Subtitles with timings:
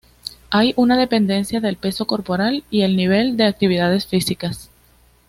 [0.49, 4.71] Hay una dependencia del peso corporal y el nivel de actividades físicas.